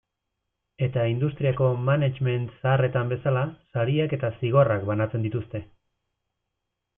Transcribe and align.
Eta 0.85 1.01
industriako 1.09 1.67
management 1.89 2.55
zaharretan 2.63 3.11
bezala, 3.13 3.43
sariak 3.75 4.17
eta 4.19 4.33
zigorrak 4.41 4.89
banatzen 4.89 5.29
dituzte. 5.29 5.63